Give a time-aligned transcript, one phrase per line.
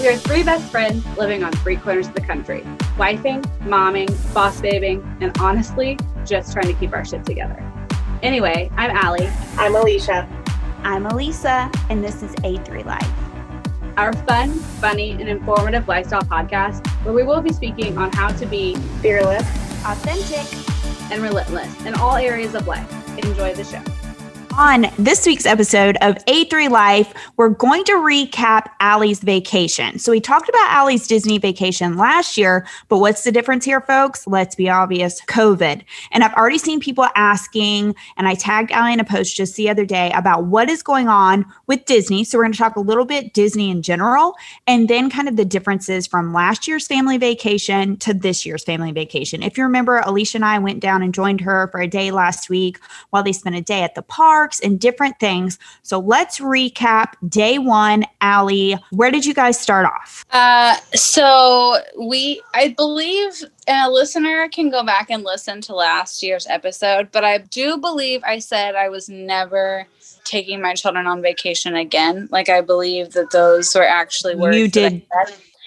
[0.00, 2.62] We are three best friends living on three corners of the country,
[2.98, 7.62] wifing, momming, boss babing, and honestly, just trying to keep our shit together.
[8.22, 9.30] Anyway, I'm Allie.
[9.56, 10.28] I'm Alicia.
[10.82, 13.08] I'm Elisa, and this is A3 Life.
[13.96, 18.46] Our fun, funny, and informative lifestyle podcast where we will be speaking on how to
[18.46, 19.48] be fearless,
[19.86, 22.90] authentic, and relentless in all areas of life.
[23.16, 23.93] Enjoy the show.
[24.56, 29.98] On this week's episode of A3 Life, we're going to recap Allie's vacation.
[29.98, 34.28] So, we talked about Allie's Disney vacation last year, but what's the difference here, folks?
[34.28, 35.82] Let's be obvious COVID.
[36.12, 39.68] And I've already seen people asking, and I tagged Allie in a post just the
[39.68, 42.22] other day about what is going on with Disney.
[42.22, 44.36] So, we're going to talk a little bit Disney in general,
[44.68, 48.92] and then kind of the differences from last year's family vacation to this year's family
[48.92, 49.42] vacation.
[49.42, 52.48] If you remember, Alicia and I went down and joined her for a day last
[52.48, 52.78] week
[53.10, 55.58] while they spent a day at the park and different things.
[55.82, 58.04] So let's recap day one.
[58.20, 60.24] Allie, where did you guys start off?
[60.30, 66.22] Uh, so we, I believe, and a listener can go back and listen to last
[66.22, 69.86] year's episode, but I do believe I said I was never
[70.24, 72.28] taking my children on vacation again.
[72.30, 74.56] Like I believe that those were actually words.
[74.56, 75.02] You did.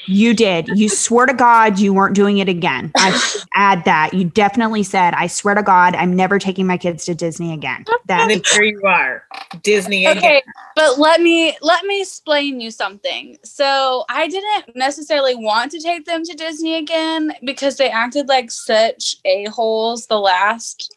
[0.07, 0.69] You did.
[0.69, 2.91] You swear to God you weren't doing it again.
[2.95, 3.21] I
[3.53, 4.13] add that.
[4.13, 7.83] You definitely said, I swear to God, I'm never taking my kids to Disney again.
[8.05, 9.25] That and here you are.
[9.63, 10.17] Disney again.
[10.17, 10.43] Okay,
[10.75, 13.37] but let me let me explain you something.
[13.43, 18.49] So I didn't necessarily want to take them to Disney again because they acted like
[18.49, 20.95] such a-holes the last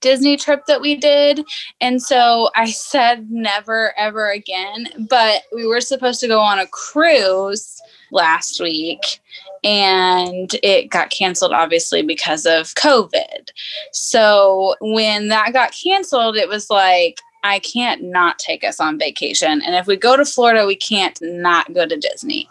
[0.00, 1.44] Disney trip that we did.
[1.80, 5.06] And so I said never ever again.
[5.08, 7.80] But we were supposed to go on a cruise
[8.12, 9.20] last week
[9.64, 13.50] and it got canceled obviously because of COVID.
[13.92, 19.62] So when that got canceled, it was like, I can't not take us on vacation.
[19.62, 22.48] And if we go to Florida, we can't not go to Disney.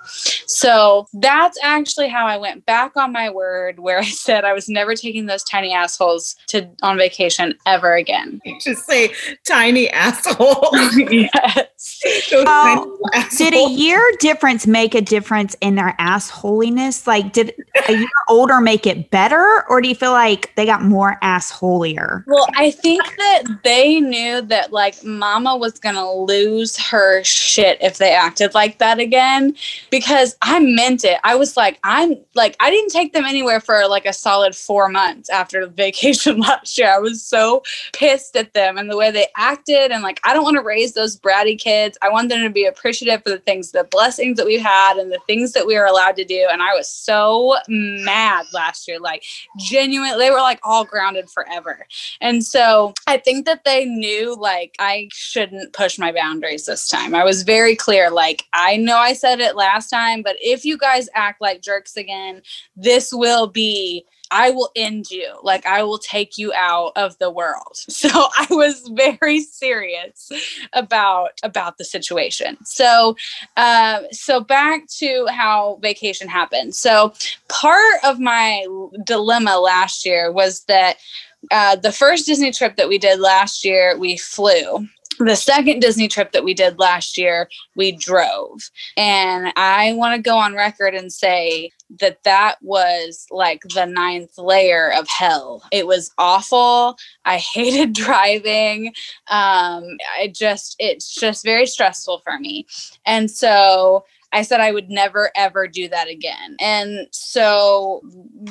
[0.47, 4.67] So that's actually how I went back on my word where I said I was
[4.67, 8.41] never taking those tiny assholes to on vacation ever again.
[8.51, 9.13] You should say
[9.45, 10.69] tiny asshole.
[11.09, 12.01] yes.
[12.33, 12.99] Oh,
[13.37, 17.07] did a year difference make a difference in their assholiness?
[17.07, 17.53] Like did
[17.87, 22.25] a year older make it better or do you feel like they got more assholier?
[22.27, 27.77] Well, I think that they knew that like like mama was gonna lose her shit
[27.81, 29.55] if they acted like that again
[29.91, 31.19] because I meant it.
[31.23, 34.89] I was like, I'm like, I didn't take them anywhere for like a solid four
[34.89, 36.91] months after vacation last year.
[36.91, 37.61] I was so
[37.93, 39.91] pissed at them and the way they acted.
[39.91, 41.95] And like, I don't want to raise those bratty kids.
[42.01, 45.11] I want them to be appreciative for the things, the blessings that we've had and
[45.11, 46.47] the things that we are allowed to do.
[46.51, 49.23] And I was so mad last year, like,
[49.59, 50.17] genuine.
[50.17, 51.85] They were like all grounded forever.
[52.19, 56.87] And so I think that they knew like, like I shouldn't push my boundaries this
[56.87, 57.15] time.
[57.15, 60.77] I was very clear like I know I said it last time, but if you
[60.77, 62.41] guys act like jerks again,
[62.75, 65.37] this will be I will end you.
[65.43, 67.77] Like I will take you out of the world.
[68.01, 70.31] So I was very serious
[70.73, 72.57] about about the situation.
[72.65, 73.15] So
[73.57, 76.73] uh, so back to how vacation happened.
[76.73, 77.13] So
[77.47, 78.65] part of my
[79.05, 80.97] dilemma last year was that
[81.51, 84.87] uh, the first Disney trip that we did last year, we flew.
[85.19, 88.59] The second Disney trip that we did last year, we drove.
[88.97, 94.37] And I want to go on record and say that that was like the ninth
[94.37, 95.63] layer of hell.
[95.71, 96.97] It was awful.
[97.25, 98.87] I hated driving.
[99.27, 102.65] Um, I just, it's just very stressful for me.
[103.05, 106.55] And so I said I would never ever do that again.
[106.59, 108.01] And so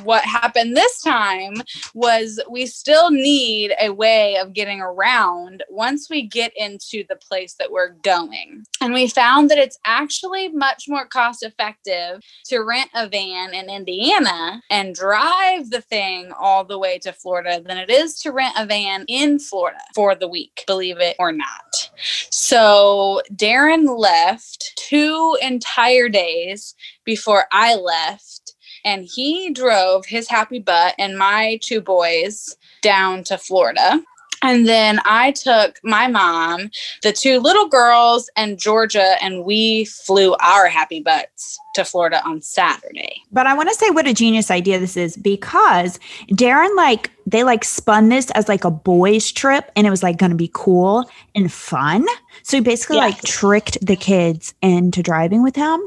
[0.03, 1.55] what happened this time
[1.95, 7.55] was we still need a way of getting around once we get into the place
[7.55, 8.65] that we're going.
[8.81, 13.71] And we found that it's actually much more cost effective to rent a van in
[13.71, 18.55] Indiana and drive the thing all the way to Florida than it is to rent
[18.59, 21.91] a van in Florida for the week, believe it or not.
[22.31, 26.75] So Darren left two entire entire days
[27.05, 28.55] before I left.
[28.85, 34.01] And he drove his happy butt and my two boys down to Florida.
[34.43, 36.71] And then I took my mom,
[37.03, 42.41] the two little girls, and Georgia, and we flew our happy butts to Florida on
[42.41, 43.21] Saturday.
[43.31, 46.01] But I want to say what a genius idea this is because
[46.31, 50.19] Darren, like, they like spun this as like a boys' trip and it was like
[50.19, 52.07] going to be cool and fun.
[52.43, 53.15] So he basically yes.
[53.15, 55.81] like tricked the kids into driving with him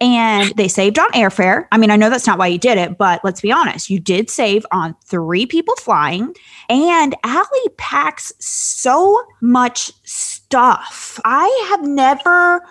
[0.00, 1.66] and they saved on airfare.
[1.72, 3.98] I mean, I know that's not why you did it, but let's be honest, you
[3.98, 6.34] did save on three people flying.
[6.68, 11.20] And Allie packs so much stuff.
[11.24, 12.64] I have never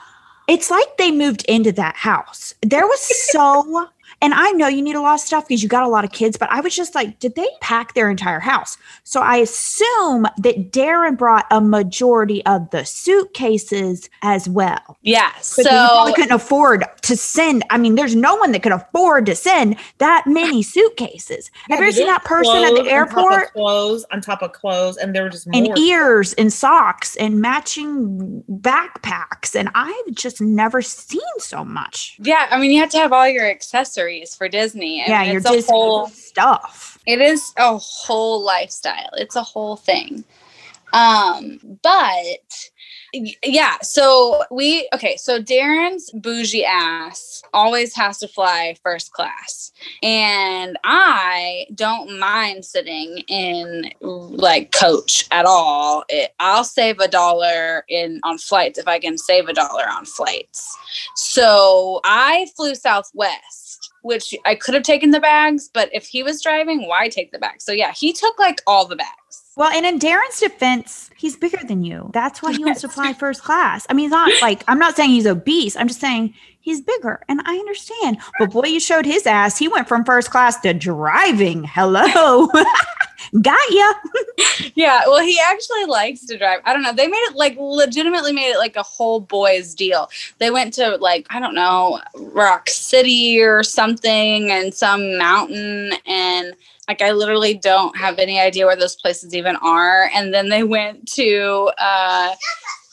[0.47, 2.53] It's like they moved into that house.
[2.61, 2.99] There was
[3.31, 3.87] so
[4.23, 6.13] and I know you need a lot of stuff because you got a lot of
[6.13, 8.77] kids, but I was just like, did they pack their entire house?
[9.03, 14.97] So I assume that Darren brought a majority of the suitcases as well.
[15.01, 15.29] Yeah.
[15.35, 17.65] But So you probably couldn't afford to send.
[17.69, 21.51] I mean, there's no one that could afford to send that many suitcases.
[21.69, 23.53] Have you ever seen that person at Clothes the on top of airport?
[23.53, 25.77] Clothes on top of clothes, and there were just and more.
[25.77, 29.53] ears and socks and matching backpacks.
[29.53, 32.17] And I've just never seen so much.
[32.21, 35.01] yeah, I mean, you have to have all your accessories for Disney.
[35.01, 36.07] I yeah, mean, your it's a Disney whole.
[36.07, 36.97] stuff.
[37.05, 39.09] It is a whole lifestyle.
[39.13, 40.23] It's a whole thing.
[40.93, 42.69] Um, but
[43.43, 49.71] yeah, so we okay, so Darren's bougie ass always has to fly first class.
[50.01, 56.03] And I don't mind sitting in like coach at all.
[56.09, 60.05] It, I'll save a dollar in on flights if I can save a dollar on
[60.05, 60.75] flights.
[61.15, 63.62] So I flew Southwest,
[64.03, 67.39] which I could have taken the bags, but if he was driving, why take the
[67.39, 67.65] bags?
[67.65, 69.42] So yeah, he took like all the bags.
[69.55, 72.09] Well, and in Darren's defense, he's bigger than you.
[72.11, 73.85] That's why he wants to fly first class.
[73.89, 75.75] I mean, he's not like, I'm not saying he's obese.
[75.75, 77.21] I'm just saying he's bigger.
[77.27, 78.17] And I understand.
[78.39, 79.57] But boy, you showed his ass.
[79.57, 81.63] He went from first class to driving.
[81.63, 82.47] Hello.
[83.41, 83.93] Got ya.
[84.75, 86.59] Yeah, well, he actually likes to drive.
[86.65, 86.93] I don't know.
[86.93, 90.09] They made it like legitimately made it like a whole boys deal.
[90.39, 96.53] They went to like, I don't know, Rock City or something and some mountain and
[96.87, 100.09] like I literally don't have any idea where those places even are.
[100.13, 102.35] And then they went to uh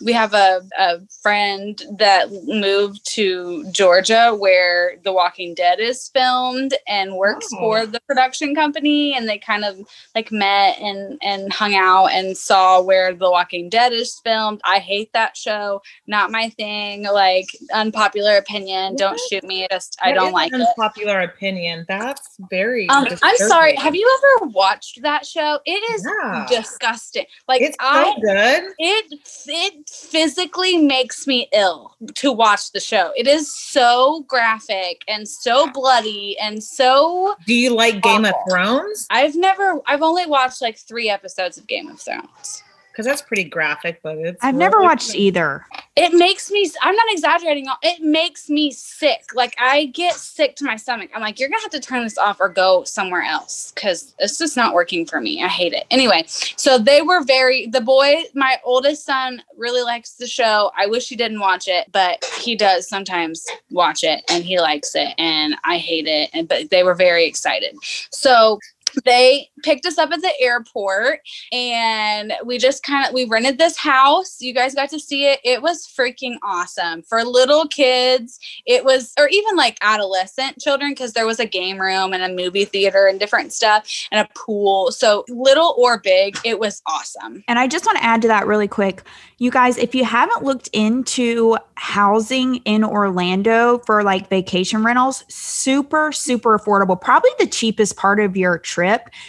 [0.02, 6.74] we have a, a friend that moved to Georgia where The Walking Dead is filmed
[6.88, 7.58] and works Oh.
[7.58, 9.76] for the production company and they kind of
[10.14, 14.60] like met and and hung out and saw where The Walking Dead is filmed.
[14.64, 15.82] I hate that show.
[16.06, 17.04] Not my thing.
[17.04, 18.96] Like unpopular opinion.
[18.96, 19.66] Don't shoot me.
[19.70, 20.68] Just I don't like an it.
[20.68, 21.84] unpopular opinion.
[21.88, 22.88] That's very.
[22.88, 23.74] Um, I'm sorry.
[23.76, 25.58] Have you ever watched that show?
[25.66, 26.46] It is Yeah.
[26.48, 27.26] disgusting.
[27.48, 28.72] Like It's I so good.
[28.78, 29.14] it
[29.46, 33.12] it physically makes me ill to watch the show.
[33.16, 39.06] It is so graphic and so bloody and so Do you like Game of Thrones?
[39.10, 42.62] I've never I've only watched like 3 episodes of Game of Thrones.
[42.90, 44.38] Because that's pretty graphic, but it's.
[44.42, 45.18] I've never really watched good.
[45.18, 45.66] either.
[45.96, 47.66] It makes me I'm not exaggerating.
[47.82, 49.34] It makes me sick.
[49.34, 51.10] Like I get sick to my stomach.
[51.14, 54.14] I'm like you're going to have to turn this off or go somewhere else cuz
[54.18, 55.42] it's just not working for me.
[55.42, 55.86] I hate it.
[55.90, 60.86] Anyway, so they were very the boy my oldest son really likes the show i
[60.86, 65.14] wish he didn't watch it but he does sometimes watch it and he likes it
[65.18, 67.74] and i hate it and but they were very excited
[68.10, 68.58] so
[69.04, 71.20] they picked us up at the airport
[71.52, 74.40] and we just kind of we rented this house.
[74.40, 75.40] You guys got to see it.
[75.44, 77.02] It was freaking awesome.
[77.02, 81.80] For little kids it was or even like adolescent children because there was a game
[81.80, 84.90] room and a movie theater and different stuff and a pool.
[84.90, 87.44] So little or big it was awesome.
[87.48, 89.02] And I just want to add to that really quick.
[89.38, 96.12] You guys, if you haven't looked into housing in Orlando for like vacation rentals, super,
[96.12, 97.00] super affordable.
[97.00, 98.79] Probably the cheapest part of your trip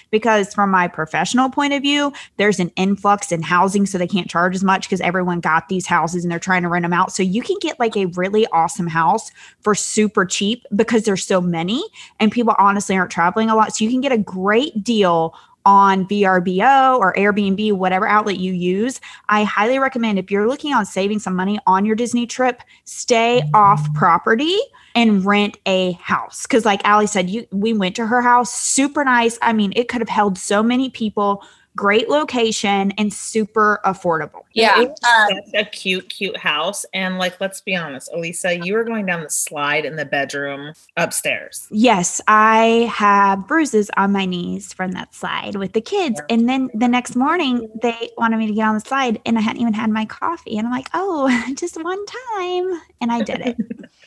[0.10, 3.86] because, from my professional point of view, there's an influx in housing.
[3.86, 6.70] So they can't charge as much because everyone got these houses and they're trying to
[6.70, 7.12] rent them out.
[7.12, 9.32] So you can get like a really awesome house
[9.62, 11.84] for super cheap because there's so many
[12.20, 13.76] and people honestly aren't traveling a lot.
[13.76, 19.00] So you can get a great deal on VRBO or Airbnb, whatever outlet you use.
[19.30, 23.42] I highly recommend if you're looking on saving some money on your Disney trip, stay
[23.54, 24.58] off property
[24.96, 26.46] and rent a house.
[26.46, 29.38] Cause like Allie said, you we went to her house, super nice.
[29.42, 31.44] I mean, it could have held so many people,
[31.76, 34.44] great location and super affordable.
[34.54, 36.86] yeah It was um, a cute, cute house.
[36.94, 40.74] And like, let's be honest, Elisa, you were going down the slide in the bedroom
[40.98, 41.68] upstairs.
[41.72, 46.22] Yes, I have bruises on my knees from that slide with the kids.
[46.30, 49.42] And then the next morning, they wanted me to get on the slide, and I
[49.42, 50.58] hadn't even had my coffee.
[50.58, 52.82] And I'm like, oh, just one time.
[53.00, 53.58] And I did it.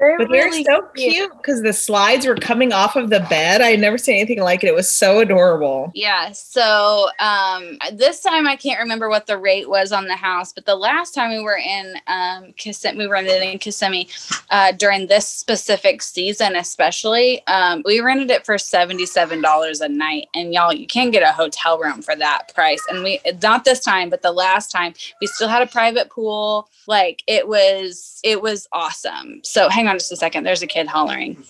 [0.00, 3.60] But they're so cute because the slides were coming off of the bed.
[3.60, 4.68] I had never seen anything like it.
[4.68, 5.90] It was so adorable.
[5.92, 6.30] Yeah.
[6.30, 10.66] So um, this time I can't remember what the rate was on the house, but
[10.66, 14.08] the last time we were in um, Kissimmee, we rented in Kissimmee
[14.50, 20.28] uh, during this specific season, especially, um, we rented it for seventy-seven dollars a night,
[20.32, 22.84] and y'all, you can't get a hotel room for that price.
[22.88, 26.68] And we not this time, but the last time, we still had a private pool.
[26.86, 29.40] Like it was, it was awesome.
[29.42, 30.44] So hang on just a second.
[30.44, 31.42] There's a kid hollering.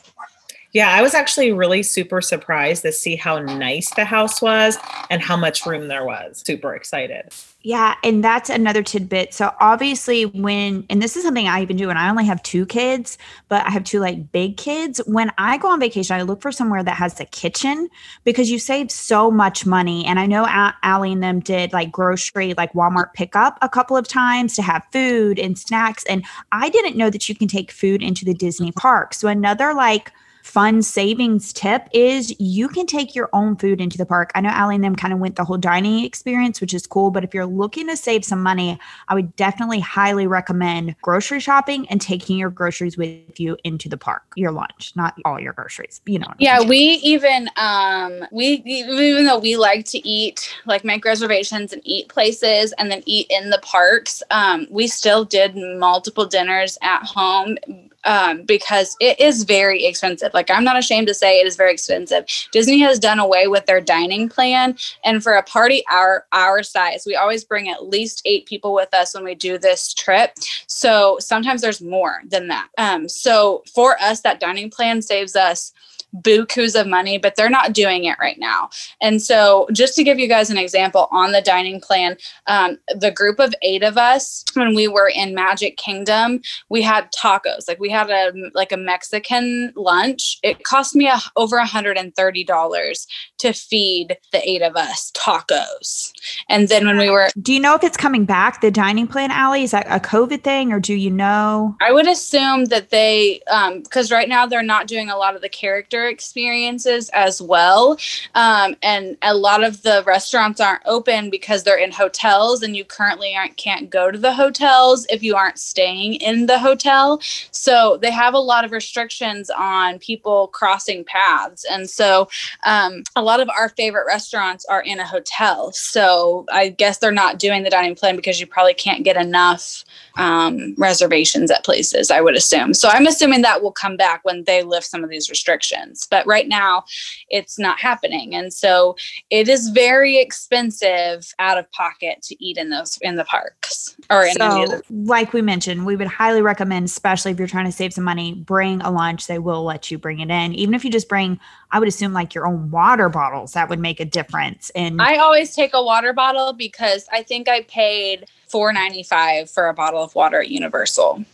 [0.72, 4.76] Yeah, I was actually really super surprised to see how nice the house was
[5.08, 6.42] and how much room there was.
[6.46, 7.32] Super excited.
[7.68, 9.34] Yeah, and that's another tidbit.
[9.34, 12.64] So obviously when and this is something I even do and I only have two
[12.64, 15.02] kids, but I have two like big kids.
[15.04, 17.90] When I go on vacation, I look for somewhere that has a kitchen
[18.24, 20.06] because you save so much money.
[20.06, 24.08] And I know Allie and them did like grocery, like Walmart pickup a couple of
[24.08, 26.06] times to have food and snacks.
[26.06, 29.12] And I didn't know that you can take food into the Disney park.
[29.12, 30.10] So another like
[30.48, 34.32] fun savings tip is you can take your own food into the park.
[34.34, 37.10] I know Allie and them kind of went the whole dining experience, which is cool.
[37.10, 38.78] But if you're looking to save some money,
[39.08, 43.98] I would definitely highly recommend grocery shopping and taking your groceries with you into the
[43.98, 46.00] park, your lunch, not all your groceries.
[46.06, 46.32] You know.
[46.38, 51.82] Yeah, we even um we even though we like to eat like make reservations and
[51.84, 57.04] eat places and then eat in the parks, um, we still did multiple dinners at
[57.04, 57.58] home
[58.08, 60.32] um, because it is very expensive.
[60.34, 62.24] Like I'm not ashamed to say it is very expensive.
[62.50, 67.04] Disney has done away with their dining plan, and for a party our our size,
[67.06, 70.32] we always bring at least eight people with us when we do this trip.
[70.66, 72.68] So sometimes there's more than that.
[72.78, 75.72] Um, so for us, that dining plan saves us
[76.16, 78.70] bukus of money, but they're not doing it right now.
[79.00, 83.10] And so, just to give you guys an example on the dining plan, um, the
[83.10, 87.68] group of eight of us, when we were in Magic Kingdom, we had tacos.
[87.68, 90.38] Like we had a like a Mexican lunch.
[90.42, 93.06] It cost me a, over $130
[93.38, 96.12] to feed the eight of us tacos.
[96.48, 98.60] And then when we were, do you know if it's coming back?
[98.60, 101.76] The dining plan, Allie, is that a COVID thing, or do you know?
[101.80, 103.40] I would assume that they,
[103.82, 107.98] because um, right now they're not doing a lot of the character experiences as well.
[108.34, 112.84] Um, and a lot of the restaurants aren't open because they're in hotels, and you
[112.84, 117.20] currently aren't can't go to the hotels if you aren't staying in the hotel.
[117.50, 122.28] So they have a lot of restrictions on people crossing paths, and so
[122.64, 125.72] um, a lot of our favorite restaurants are in a hotel.
[125.72, 129.84] So I guess they're not doing the dining plan because you probably can't get enough
[130.16, 132.10] um, reservations at places.
[132.10, 132.74] I would assume.
[132.74, 135.87] So I'm assuming that will come back when they lift some of these restrictions.
[136.10, 136.84] But right now,
[137.28, 138.96] it's not happening, and so
[139.30, 144.24] it is very expensive out of pocket to eat in those in the parks or
[144.24, 147.92] in so, like we mentioned, we would highly recommend, especially if you're trying to save
[147.92, 149.26] some money, bring a lunch.
[149.26, 151.38] They will let you bring it in, even if you just bring.
[151.70, 153.52] I would assume like your own water bottles.
[153.52, 154.70] That would make a difference.
[154.70, 159.50] And I always take a water bottle because I think I paid four ninety five
[159.50, 161.24] for a bottle of water at Universal.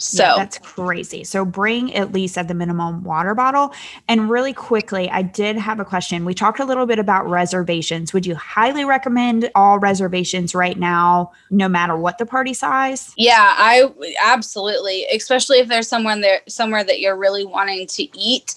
[0.00, 1.24] So yeah, that's crazy.
[1.24, 3.74] So bring at least at the minimum water bottle.
[4.08, 6.24] And really quickly, I did have a question.
[6.24, 8.14] We talked a little bit about reservations.
[8.14, 13.12] Would you highly recommend all reservations right now, no matter what the party size?
[13.18, 13.90] Yeah, I
[14.24, 18.54] absolutely, especially if there's someone there somewhere that you're really wanting to eat.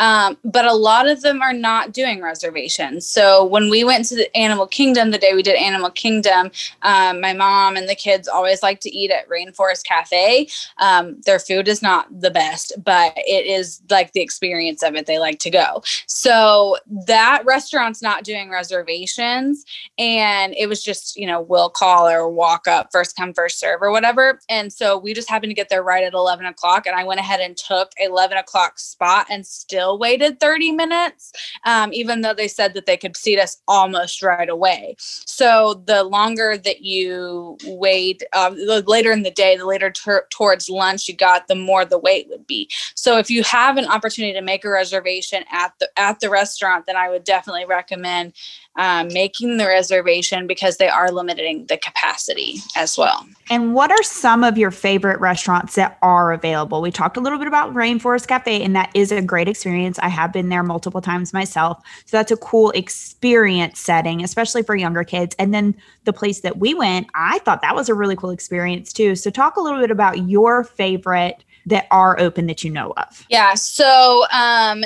[0.00, 3.06] Um, but a lot of them are not doing reservations.
[3.06, 6.50] So when we went to the Animal Kingdom, the day we did Animal Kingdom,
[6.82, 10.48] um, my mom and the kids always like to eat at Rainforest Cafe.
[10.78, 10.85] Um,
[11.24, 15.06] their food is not the best, but it is like the experience of it.
[15.06, 15.82] They like to go.
[16.06, 16.76] So
[17.06, 19.64] that restaurant's not doing reservations.
[19.98, 23.82] And it was just, you know, we'll call or walk up, first come, first serve
[23.82, 24.40] or whatever.
[24.48, 26.86] And so we just happened to get there right at 11 o'clock.
[26.86, 31.32] And I went ahead and took 11 o'clock spot and still waited 30 minutes,
[31.64, 34.96] um, even though they said that they could seat us almost right away.
[34.98, 40.26] So the longer that you wait, uh, the later in the day, the later ter-
[40.30, 42.68] towards lunch you got, the more the wait would be.
[42.94, 46.86] So if you have an opportunity to make a reservation at the at the restaurant,
[46.86, 48.32] then I would definitely recommend
[48.78, 53.26] um, making the reservation because they are limiting the capacity as well.
[53.48, 56.82] And what are some of your favorite restaurants that are available?
[56.82, 59.98] We talked a little bit about Rainforest Cafe, and that is a great experience.
[60.00, 61.78] I have been there multiple times myself.
[62.04, 65.34] So that's a cool experience setting, especially for younger kids.
[65.38, 65.74] And then
[66.06, 69.14] the place that we went, I thought that was a really cool experience too.
[69.14, 73.26] So talk a little bit about your favorite that are open that you know of?
[73.28, 73.54] Yeah.
[73.54, 74.84] So um,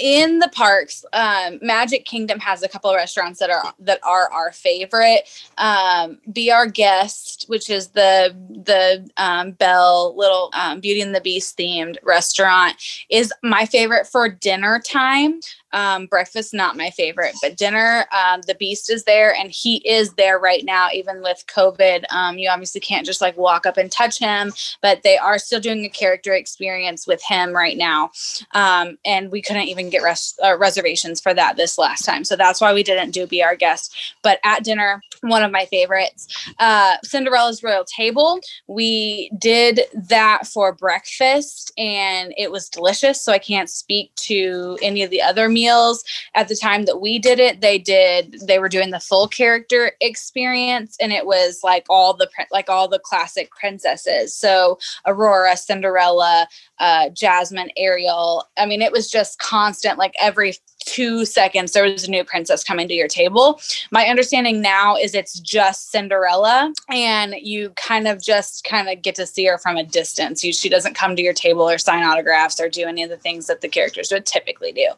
[0.00, 4.30] in the parks, um, Magic Kingdom has a couple of restaurants that are that are
[4.30, 5.22] our favorite.
[5.56, 11.20] Um, Be Our Guest, which is the the um, Belle little um, Beauty and the
[11.20, 12.76] Beast themed restaurant,
[13.08, 15.40] is my favorite for dinner time.
[15.72, 20.14] Um, breakfast, not my favorite, but dinner, um, the beast is there and he is
[20.14, 22.04] there right now, even with COVID.
[22.10, 25.60] Um, you obviously can't just like walk up and touch him, but they are still
[25.60, 28.10] doing a character experience with him right now.
[28.52, 32.24] Um, and we couldn't even get res- uh, reservations for that this last time.
[32.24, 34.16] So that's why we didn't do Be Our Guest.
[34.22, 36.28] But at dinner, one of my favorites.
[36.58, 38.40] Uh, Cinderella's Royal Table.
[38.66, 43.20] We did that for breakfast and it was delicious.
[43.20, 46.04] So I can't speak to any of the other meals.
[46.34, 49.92] At the time that we did it, they did, they were doing the full character
[50.00, 54.34] experience and it was like all the, like all the classic princesses.
[54.34, 56.48] So Aurora, Cinderella,
[56.78, 58.48] uh, Jasmine, Ariel.
[58.56, 62.64] I mean, it was just constant, like every two seconds there was a new princess
[62.64, 63.60] coming to your table.
[63.90, 69.14] My understanding now is it's just Cinderella and you kind of just kind of get
[69.16, 70.42] to see her from a distance.
[70.42, 73.16] You, she doesn't come to your table or sign autographs or do any of the
[73.16, 74.88] things that the characters would typically do.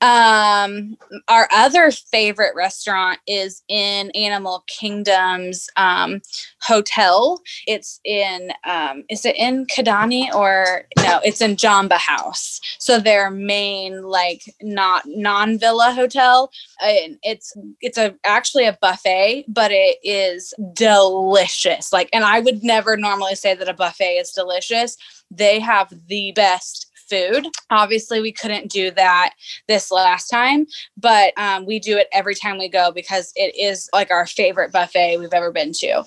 [0.00, 0.96] Um,
[1.28, 6.20] our other favorite restaurant is in Animal Kingdom's um,
[6.60, 7.40] hotel.
[7.66, 12.60] It's in, um, is it in Kidani or no, it's in Jambo House.
[12.78, 16.50] So their main, like, not non villa hotel.
[16.82, 21.92] And it's it's a actually a buffet, but it is delicious.
[21.92, 24.96] Like, and I would never normally say that a buffet is delicious.
[25.30, 27.46] They have the best food.
[27.70, 29.34] Obviously, we couldn't do that
[29.66, 33.88] this last time, but um, we do it every time we go because it is
[33.92, 36.04] like our favorite buffet we've ever been to.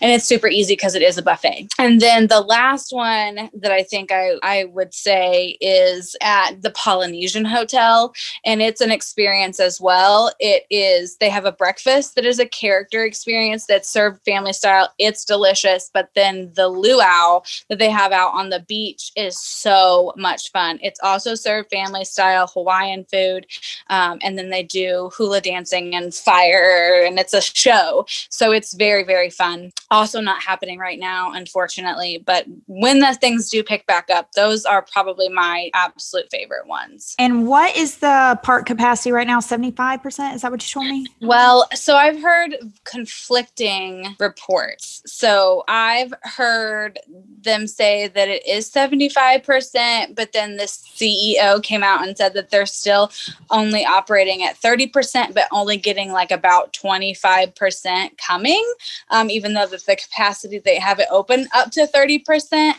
[0.00, 1.68] And it's super easy because it is a buffet.
[1.78, 6.70] And then the last one that I think I, I would say is at the
[6.70, 8.12] Polynesian Hotel.
[8.44, 10.32] And it's an experience as well.
[10.40, 14.92] It is, they have a breakfast that is a character experience that's served family style.
[14.98, 15.90] It's delicious.
[15.92, 20.52] But then the luau that they have out on the beach is so much much
[20.52, 20.78] fun.
[20.82, 23.46] It's also served family style Hawaiian food.
[23.88, 28.06] Um, and then they do hula dancing and fire, and it's a show.
[28.28, 29.72] So it's very, very fun.
[29.90, 32.22] Also, not happening right now, unfortunately.
[32.24, 37.14] But when the things do pick back up, those are probably my absolute favorite ones.
[37.18, 39.40] And what is the park capacity right now?
[39.40, 40.34] 75%?
[40.34, 41.06] Is that what you told me?
[41.20, 45.02] Well, so I've heard conflicting reports.
[45.06, 46.98] So I've heard
[47.42, 52.50] them say that it is 75%, but then the CEO came out and said that
[52.50, 53.10] they're still
[53.50, 58.74] only operating at 30%, but only getting like about 25% coming,
[59.10, 62.74] um, even though the, the capacity they have it open up to 30%.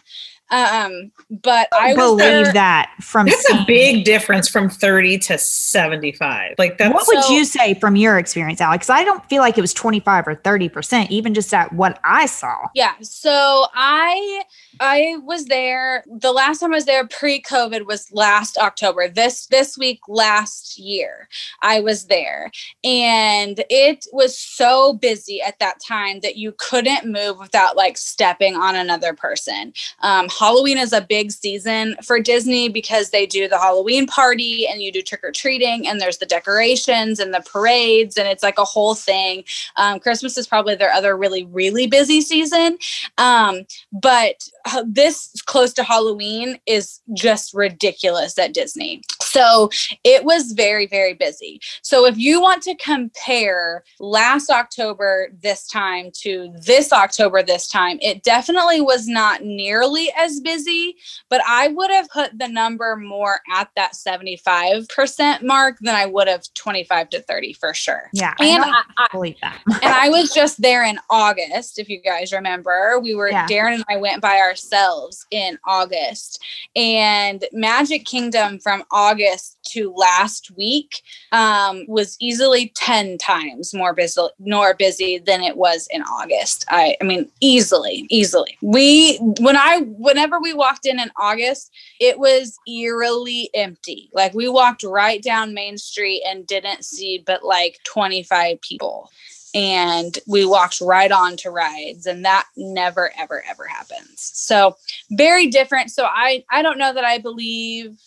[0.52, 5.38] Um, but I, I believe there, that from there's a big difference from 30 to
[5.38, 6.56] 75.
[6.60, 6.94] Like that.
[6.94, 8.90] What so, would you say from your experience, Alex?
[8.90, 12.28] I don't feel like it was 25 or 30 percent, even just at what I
[12.28, 12.68] saw.
[12.76, 12.94] Yeah.
[13.02, 14.44] So I
[14.80, 16.04] I was there.
[16.20, 19.08] The last time I was there pre-COVID was last October.
[19.10, 21.28] This this week last year
[21.64, 22.52] I was there,
[22.84, 28.56] and it was so busy at that time that you couldn't move without like stepping
[28.56, 29.74] on another person.
[30.02, 34.82] Um, Halloween is a big season for Disney because they do the Halloween party and
[34.82, 38.58] you do trick or treating, and there's the decorations and the parades, and it's like
[38.58, 39.44] a whole thing.
[39.78, 42.78] Um, Christmas is probably their other really really busy season,
[43.18, 44.50] um, but
[44.86, 49.02] this close to Halloween is just ridiculous at Disney.
[49.36, 49.70] So
[50.06, 51.60] it was very, very busy.
[51.82, 58.00] So if you want to compare last October this time to this October this time,
[58.02, 60.96] it definitely was not nearly as busy,
[61.30, 66.30] but I would have put the number more at that 75% mark than I would
[66.30, 68.10] have 25 to 30 for sure.
[68.14, 68.36] Yeah.
[68.40, 69.62] And I, I believe that.
[69.68, 73.02] and I was just there in August, if you guys remember.
[73.02, 73.48] We were, yeah.
[73.48, 76.42] Darren and I went by ourselves in August.
[76.74, 79.25] And Magic Kingdom from August
[79.70, 85.88] to last week um, was easily 10 times more busy, more busy than it was
[85.92, 86.66] in August.
[86.70, 88.58] I, I mean, easily, easily.
[88.62, 94.10] We, when I, whenever we walked in in August, it was eerily empty.
[94.14, 99.10] Like we walked right down Main Street and didn't see but like 25 people
[99.56, 104.32] and we walked right on to rides and that never ever ever happens.
[104.36, 104.76] So
[105.12, 105.92] very different.
[105.92, 107.98] So i i don't know that i believe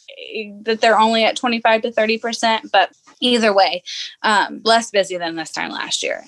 [0.63, 3.83] that they're only at 25 to 30 percent but either way
[4.23, 6.25] um less busy than this time last year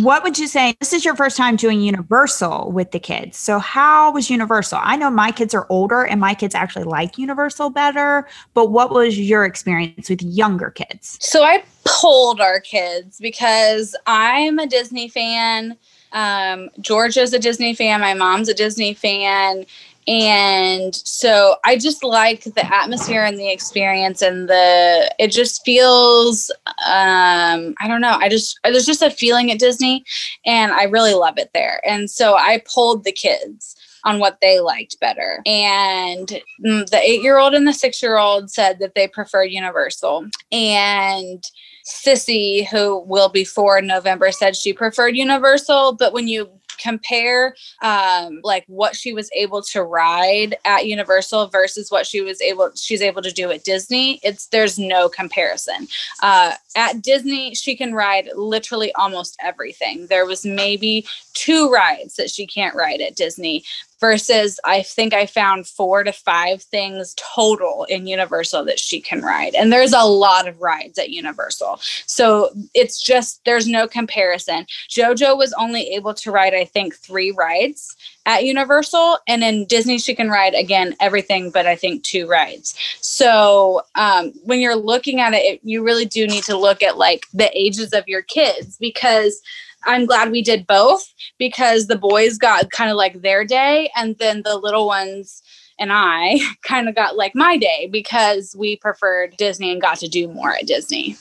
[0.00, 0.74] what would you say?
[0.80, 3.36] This is your first time doing Universal with the kids.
[3.36, 4.80] So, how was Universal?
[4.82, 8.90] I know my kids are older and my kids actually like Universal better, but what
[8.90, 11.18] was your experience with younger kids?
[11.20, 15.76] So, I pulled our kids because I'm a Disney fan.
[16.12, 18.00] Um, Georgia's a Disney fan.
[18.00, 19.64] My mom's a Disney fan
[20.08, 26.50] and so i just like the atmosphere and the experience and the it just feels
[26.86, 30.04] um i don't know i just there's just a feeling at disney
[30.44, 31.80] and i really love it there.
[31.86, 35.40] And so i pulled the kids on what they liked better.
[35.46, 40.26] And the eight year old and the six year old said that they preferred universal.
[40.50, 41.44] And
[41.84, 45.94] Sissy, who will be four in November, said she preferred Universal.
[45.94, 51.90] But when you compare um, like what she was able to ride at Universal versus
[51.90, 55.88] what she was able she's able to do at Disney, it's there's no comparison.
[56.22, 60.06] Uh, at Disney, she can ride literally almost everything.
[60.06, 63.64] There was maybe two rides that she can't ride at Disney
[64.00, 69.22] versus I think I found four to five things total in Universal that she can
[69.22, 69.54] ride.
[69.54, 71.78] And there's a lot of rides at Universal.
[72.06, 74.66] So it's just, there's no comparison.
[74.90, 79.18] JoJo was only able to ride, I think, three rides at Universal.
[79.26, 82.74] And in Disney, she can ride again everything but I think two rides.
[83.00, 87.26] So um, when you're looking at it, you really do need to look at like
[87.32, 89.40] the ages of your kids because
[89.84, 94.16] I'm glad we did both because the boys got kind of like their day and
[94.18, 95.42] then the little ones
[95.78, 100.08] and I kind of got like my day because we preferred Disney and got to
[100.08, 101.16] do more at Disney.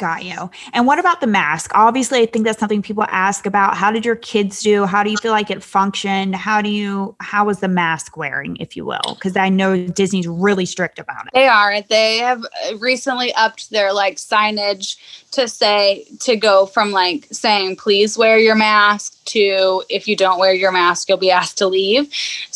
[0.00, 0.50] Got you.
[0.72, 1.72] And what about the mask?
[1.74, 3.76] Obviously, I think that's something people ask about.
[3.76, 4.86] How did your kids do?
[4.86, 6.34] How do you feel like it functioned?
[6.34, 9.14] How do you, how was the mask wearing, if you will?
[9.16, 11.32] Because I know Disney's really strict about it.
[11.34, 11.82] They are.
[11.82, 14.96] They have uh, recently upped their like signage
[15.32, 20.38] to say, to go from like saying, please wear your mask to if you don't
[20.38, 22.10] wear your mask, you'll be asked to leave.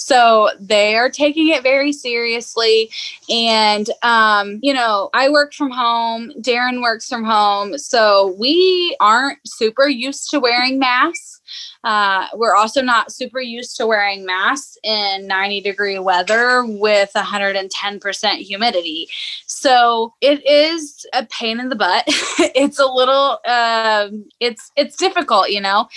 [0.04, 2.90] So they are taking it very seriously.
[3.30, 7.78] And, um, you know, I work from home, Darren works from home.
[7.78, 11.40] So we aren't super used to wearing masks.
[11.84, 18.28] Uh, we're also not super used to wearing masks in 90 degree weather with 110%
[18.36, 19.08] humidity.
[19.46, 22.04] So it is a pain in the butt.
[22.08, 25.88] it's a little, um, it's it's difficult, you know.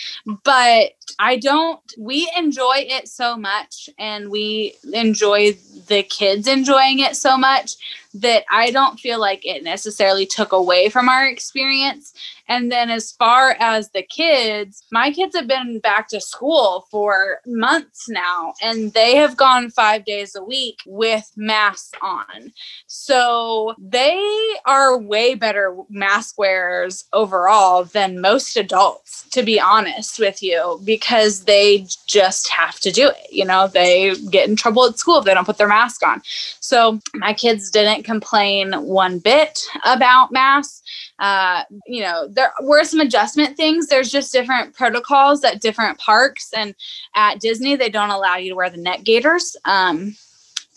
[0.43, 1.79] But I don't.
[1.97, 7.75] We enjoy it so much, and we enjoy the kids enjoying it so much
[8.13, 12.13] that I don't feel like it necessarily took away from our experience.
[12.49, 17.41] And then as far as the kids, my kids have been back to school for
[17.45, 22.53] months now and they have gone 5 days a week with masks on.
[22.87, 24.19] So they
[24.65, 30.96] are way better mask wearers overall than most adults to be honest with you because
[31.41, 33.31] they just have to do it.
[33.31, 36.21] You know, they get in trouble at school if they don't put their mask on.
[36.59, 40.81] So my kids didn't complain one bit about masks.
[41.19, 43.87] Uh, you know, there were some adjustment things.
[43.87, 46.75] There's just different protocols at different parks, and
[47.15, 49.55] at Disney, they don't allow you to wear the neck gaiters.
[49.65, 50.15] Um,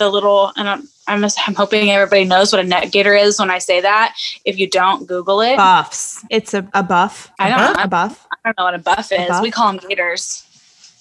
[0.01, 3.51] the little, I don't, I'm, I'm hoping everybody knows what a neck gaiter is when
[3.51, 4.17] I say that.
[4.45, 5.57] If you don't, Google it.
[5.57, 6.25] Buffs.
[6.31, 7.31] It's a, a buff.
[7.39, 7.83] I don't know.
[7.85, 8.27] A buff.
[8.33, 9.21] I don't know what a buff is.
[9.21, 9.43] A buff?
[9.43, 10.45] We call them gaiters.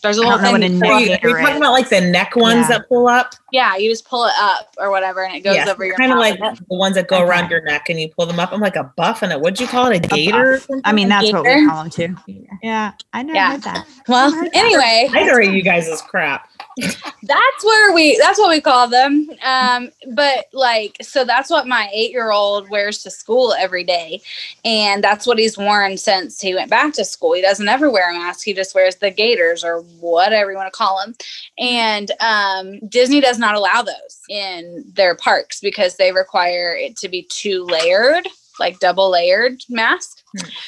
[0.02, 0.56] There's a little thing.
[0.56, 2.78] Are you, are you talking about like the neck ones yeah.
[2.78, 3.34] that pull up?
[3.52, 5.98] Yeah, you just pull it up or whatever, and it goes over your.
[5.98, 6.10] Neck.
[6.10, 7.26] Kind of like the ones that go okay.
[7.26, 8.54] around your neck, and you pull them up.
[8.54, 10.06] I'm like a buff and a what'd you call it?
[10.06, 10.62] A gaiter?
[10.86, 12.16] I mean, that's what we call them too.
[12.64, 13.52] Yeah, I never yeah.
[13.52, 13.88] heard that.
[14.08, 15.50] Well, anyway, I agree.
[15.50, 16.49] You guys is crap
[17.24, 19.30] that's where we that's what we call them.
[19.46, 24.22] Um but like so that's what my eight year old wears to school every day.
[24.66, 27.34] And that's what he's worn since he went back to school.
[27.34, 28.46] He doesn't ever wear a mask.
[28.46, 31.16] He just wears the gaiters or whatever you want to call them
[31.58, 37.10] and um disney does not allow those in their parks because they require it to
[37.10, 38.28] be two layered
[38.60, 40.20] like double layered mask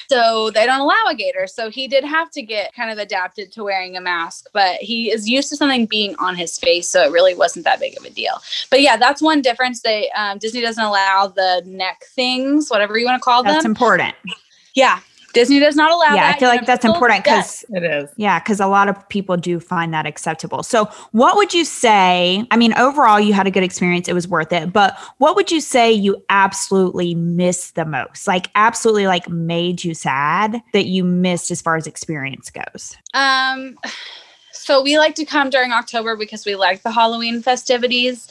[0.10, 1.48] so they don't allow a gaiter.
[1.48, 5.12] So he did have to get kind of adapted to wearing a mask, but he
[5.12, 6.88] is used to something being on his face.
[6.88, 8.42] So it really wasn't that big of a deal.
[8.70, 9.82] But yeah, that's one difference.
[9.82, 13.54] They um, Disney doesn't allow the neck things, whatever you want to call them.
[13.54, 14.16] That's important.
[14.74, 15.00] Yeah.
[15.34, 16.36] Disney does not allow yeah, that.
[16.36, 18.10] I feel like that's important because it is.
[18.18, 20.64] Yeah, because a lot of people do find that acceptable.
[20.64, 22.46] So, what would you say?
[22.52, 24.74] I mean, overall, you had a good experience; it was worth it.
[24.74, 28.28] But what would you say you absolutely missed the most?
[28.28, 32.96] Like, absolutely, like made you sad that you missed as far as experience goes.
[33.14, 33.78] Um.
[34.54, 38.30] So we like to come during October because we like the Halloween festivities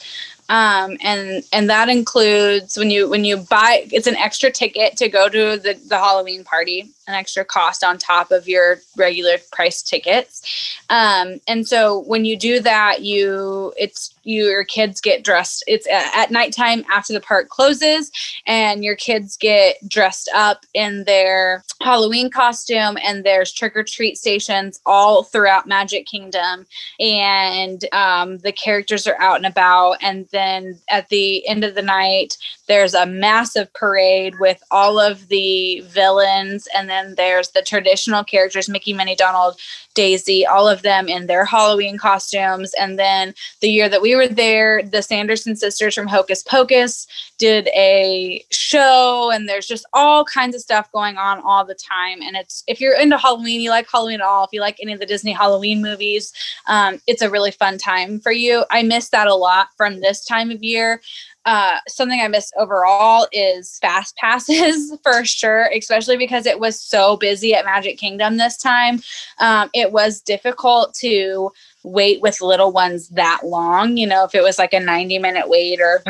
[0.51, 5.07] um, and and that includes when you when you buy it's an extra ticket to
[5.07, 9.81] go to the, the halloween party an extra cost on top of your regular price
[9.81, 10.77] tickets.
[10.89, 16.29] Um, and so when you do that you it's your kids get dressed it's at
[16.29, 18.11] nighttime after the park closes
[18.45, 25.23] and your kids get dressed up in their halloween costume and there's trick-or-treat stations all
[25.23, 26.65] throughout magic kingdom.
[26.99, 31.81] And um, the characters are out and about and then at the end of the
[31.81, 32.37] night
[32.67, 38.23] there's a massive parade with all of the villains and then then there's the traditional
[38.23, 39.59] characters Mickey, Minnie, Donald,
[39.93, 42.73] Daisy, all of them in their Halloween costumes.
[42.79, 47.67] And then the year that we were there, the Sanderson sisters from Hocus Pocus did
[47.69, 52.21] a show, and there's just all kinds of stuff going on all the time.
[52.21, 54.93] And it's if you're into Halloween, you like Halloween at all, if you like any
[54.93, 56.31] of the Disney Halloween movies,
[56.67, 58.63] um, it's a really fun time for you.
[58.71, 61.01] I miss that a lot from this time of year
[61.45, 67.17] uh, something I miss overall is fast passes for sure, especially because it was so
[67.17, 69.01] busy at Magic Kingdom this time.
[69.39, 71.51] Um, it was difficult to
[71.83, 73.97] wait with little ones that long.
[73.97, 76.03] You know, if it was like a 90 minute wait or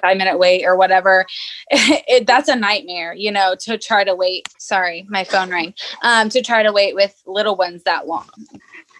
[0.00, 1.26] five minute wait or whatever,
[1.70, 4.48] it, that's a nightmare, you know, to try to wait.
[4.58, 5.74] Sorry, my phone rang.
[6.02, 8.28] Um, to try to wait with little ones that long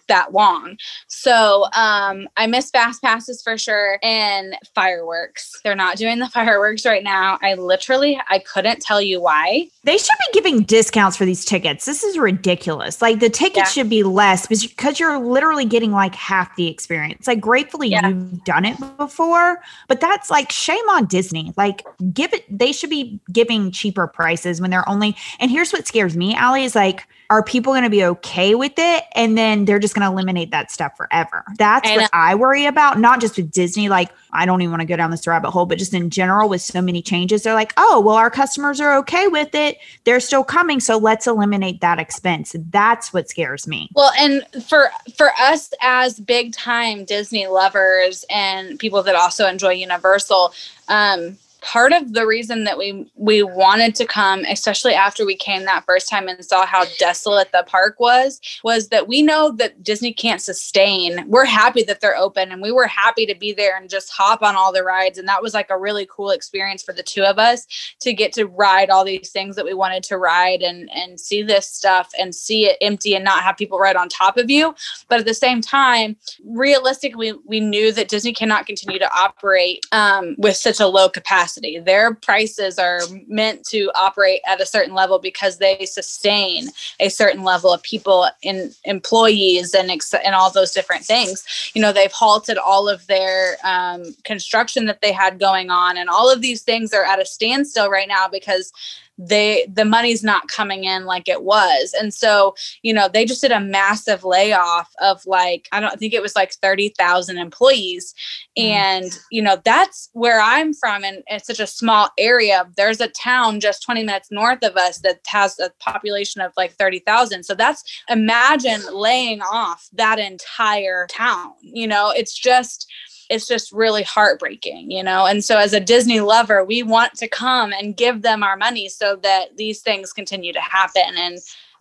[0.09, 0.77] that long.
[1.09, 5.61] So um, I miss fast passes for sure and fireworks.
[5.62, 7.38] They're not doing the fireworks right now.
[7.42, 9.69] I literally I couldn't tell you why.
[9.85, 11.85] They should be giving discounts for these tickets.
[11.85, 13.01] This is ridiculous.
[13.01, 13.83] Like the tickets yeah.
[13.83, 17.27] should be less because you're literally getting like half the experience.
[17.27, 18.09] Like gratefully yeah.
[18.09, 21.53] you've done it before, but that's like shame on Disney.
[21.57, 25.87] Like give it they should be giving cheaper prices when they're only and here's what
[25.87, 29.04] scares me, Allie, is like are people going to be okay with it?
[29.14, 31.44] And then they're just going to eliminate that stuff forever.
[31.58, 34.86] That's what i worry about not just with disney like i don't even want to
[34.86, 37.72] go down this rabbit hole but just in general with so many changes they're like
[37.76, 39.78] oh well our customers are okay with it.
[40.04, 42.54] They're still coming so let's eliminate that expense.
[42.70, 43.88] That's what scares me.
[43.94, 49.72] Well and for for us as big time disney lovers and people that also enjoy
[49.72, 50.52] universal
[50.88, 51.36] um
[51.66, 55.85] part of the reason that we we wanted to come especially after we came that
[55.85, 60.12] first time and saw how desolate the park was was that we know that disney
[60.12, 61.24] can't sustain.
[61.29, 64.42] We're happy that they're open and we were happy to be there and just hop
[64.42, 65.18] on all the rides.
[65.18, 67.66] And that was like a really cool experience for the two of us
[68.00, 71.42] to get to ride all these things that we wanted to ride and and see
[71.42, 74.74] this stuff and see it empty and not have people right on top of you.
[75.09, 80.35] But at the same time realistically we knew that disney cannot continue to operate um,
[80.38, 81.79] with such a low capacity capacity.
[81.79, 86.69] Their prices are meant to operate at a certain level because they sustain
[87.01, 91.45] a certain level of people in employees and ex- and all those different things.
[91.75, 96.09] You know, they've halted all of their um, construction that they had going on, and
[96.09, 98.73] all of these things are at a standstill right now because
[99.18, 101.94] they the money's not coming in like it was.
[101.98, 106.12] And so you know they just did a massive layoff of like i don't think
[106.12, 108.14] it was like 30,000 employees.
[108.59, 108.62] Mm.
[108.64, 112.66] and you know that's where i'm from and it's such a small area.
[112.76, 116.72] There's a town just 20 minutes north of us that has a population of like
[116.72, 122.11] 30,000 so that's imagine laying off that entire town you know?
[122.11, 122.90] It's just
[123.28, 125.26] it's just really heartbreaking, you know?
[125.26, 128.88] And so as a Disney lover, we want to come and give them our money
[128.88, 131.38] so that these things continue to happen and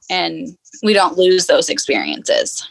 [0.07, 2.69] and we don't lose those experiences.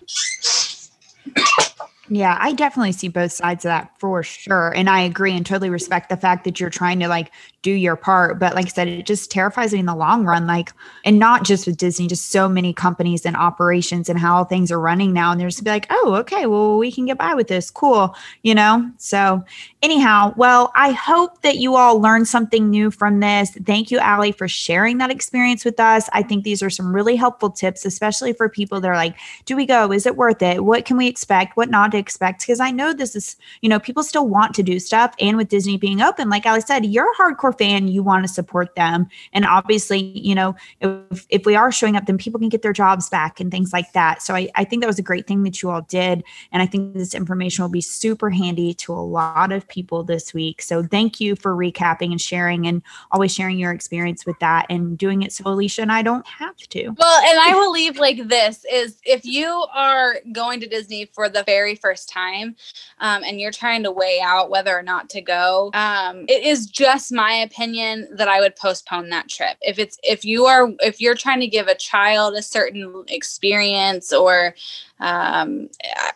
[2.09, 4.73] Yeah, I definitely see both sides of that for sure.
[4.77, 7.33] And I agree and totally respect the fact that you're trying to like
[7.65, 8.39] do your part.
[8.39, 10.47] But like I said, it just terrifies me in the long run.
[10.47, 10.73] Like,
[11.05, 14.79] and not just with Disney, just so many companies and operations and how things are
[14.79, 15.33] running now.
[15.33, 17.71] And they're just be like, oh, okay, well, we can get by with this.
[17.71, 18.15] Cool.
[18.43, 18.89] You know?
[18.99, 19.43] So,
[19.83, 23.51] anyhow, well, I hope that you all learned something new from this.
[23.65, 26.09] Thank you, Allie, for sharing that experience with us.
[26.13, 29.57] I think these are some really helpful tips, especially for people that are like, do
[29.57, 29.91] we go?
[29.91, 30.63] Is it worth it?
[30.63, 31.57] What can we expect?
[31.57, 32.43] What not to expect?
[32.43, 35.15] Because I know this is, you know, people still want to do stuff.
[35.19, 38.75] And with Disney being open, like Allie said, you're hardcore fan, you want to support
[38.75, 39.09] them.
[39.33, 42.73] And obviously, you know, if, if we are showing up, then people can get their
[42.73, 44.23] jobs back and things like that.
[44.23, 46.25] So I, I think that was a great thing that you all did.
[46.53, 50.35] And I think this information will be super handy to a lot of people this
[50.35, 50.63] week.
[50.63, 54.97] So thank you for recapping and sharing and always sharing your experience with that and
[54.99, 56.95] doing it so Alicia and I don't have to.
[56.97, 61.29] Well, and I will leave like this is if you are going to Disney for
[61.29, 62.57] the very first time
[62.99, 66.67] um, and you're trying to weigh out whether or not to go, um, it is
[66.67, 69.57] just my opinion that I would postpone that trip.
[69.61, 74.13] If it's if you are if you're trying to give a child a certain experience
[74.13, 74.55] or
[75.01, 75.69] um,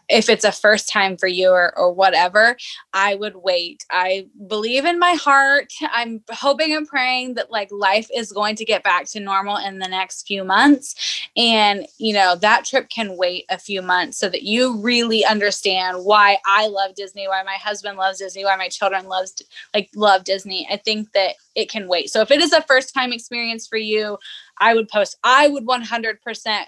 [0.08, 2.56] if it's a first time for you or, or whatever,
[2.92, 3.84] I would wait.
[3.90, 5.72] I believe in my heart.
[5.92, 9.78] I'm hoping and praying that like life is going to get back to normal in
[9.78, 10.94] the next few months.
[11.36, 16.04] And, you know, that trip can wait a few months so that you really understand
[16.04, 19.42] why I love Disney, why my husband loves Disney, why my children loves
[19.74, 20.66] like love Disney.
[20.70, 22.08] I think that it can wait.
[22.08, 24.16] So if it is a first time experience for you,
[24.60, 26.18] I would post, I would 100%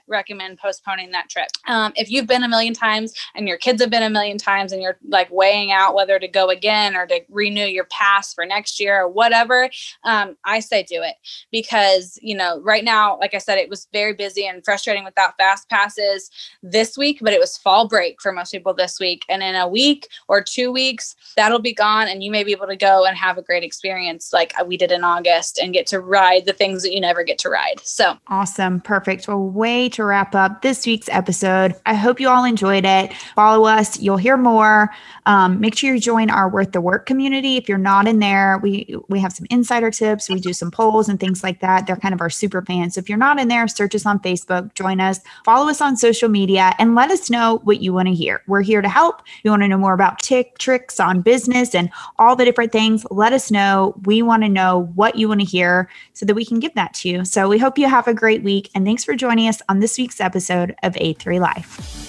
[0.08, 1.48] recommend postponing that trip.
[1.66, 4.72] Um, if you've been a million times and your kids have been a million times
[4.72, 8.44] and you're like weighing out whether to go again or to renew your pass for
[8.44, 9.70] next year or whatever,
[10.04, 11.14] um, I say do it
[11.50, 15.36] because, you know, right now, like I said, it was very busy and frustrating without
[15.36, 16.30] fast passes
[16.62, 19.24] this week, but it was fall break for most people this week.
[19.28, 22.66] And in a week or two weeks, that'll be gone and you may be able
[22.66, 26.00] to go and have a great experience like we did in August and get to
[26.00, 27.80] ride the things that you never get to ride.
[27.84, 28.80] So awesome.
[28.80, 29.28] Perfect.
[29.28, 31.74] Well, way to wrap up this week's episode.
[31.86, 33.12] I hope you all enjoyed it.
[33.36, 34.00] Follow us.
[34.00, 34.90] You'll hear more.
[35.26, 37.56] Um, make sure you join our Worth the Work community.
[37.56, 40.28] If you're not in there, we we have some insider tips.
[40.28, 41.86] We do some polls and things like that.
[41.86, 42.94] They're kind of our super fans.
[42.94, 45.96] So if you're not in there, search us on Facebook, join us, follow us on
[45.96, 48.42] social media, and let us know what you want to hear.
[48.46, 49.22] We're here to help.
[49.44, 53.06] You want to know more about tick tricks on business and all the different things.
[53.10, 53.94] Let us know.
[54.04, 56.94] We want to know what you want to hear so that we can give that
[56.94, 57.24] to you.
[57.24, 59.98] So we hope you have a great week, and thanks for joining us on this
[59.98, 62.06] week's episode of A3 Life.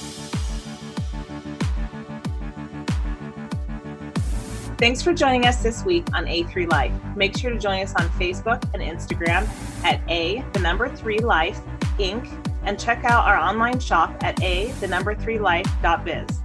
[4.78, 6.92] Thanks for joining us this week on A3 Life.
[7.16, 9.48] Make sure to join us on Facebook and Instagram
[9.84, 11.60] at A, the number three life,
[12.00, 12.28] Inc.,
[12.64, 16.41] and check out our online shop at A, the number three life.biz.